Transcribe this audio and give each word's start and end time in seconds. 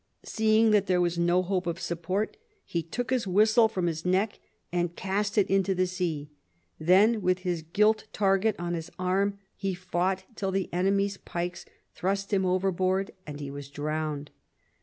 Seeing 0.23 0.71
that 0.71 0.87
there 0.87 0.99
was 0.99 1.19
no 1.19 1.43
hope 1.43 1.67
of 1.67 1.79
support, 1.79 2.35
he 2.65 2.81
took 2.81 3.11
his 3.11 3.27
whistle 3.27 3.67
from 3.67 3.85
his 3.85 4.03
neck 4.03 4.39
and 4.71 4.95
cast 4.95 5.37
it 5.37 5.47
into 5.47 5.75
the 5.75 5.85
sea; 5.85 6.31
then 6.79 7.21
with 7.21 7.41
his 7.45 7.61
gilt 7.61 8.07
target 8.11 8.55
on 8.57 8.73
his 8.73 8.89
arm 8.97 9.37
he 9.55 9.75
fought 9.75 10.23
tiU 10.35 10.49
the 10.51 10.73
enemy's 10.73 11.17
pikes 11.17 11.65
thrust 11.93 12.33
him 12.33 12.47
overboard 12.47 13.11
and 13.27 13.39
he 13.39 13.51
was 13.51 13.69
drowned. 13.69 14.31